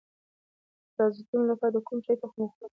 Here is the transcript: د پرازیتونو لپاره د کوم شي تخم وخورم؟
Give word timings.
د 0.85 0.89
پرازیتونو 0.95 1.43
لپاره 1.51 1.73
د 1.75 1.77
کوم 1.87 1.99
شي 2.05 2.13
تخم 2.21 2.39
وخورم؟ 2.43 2.69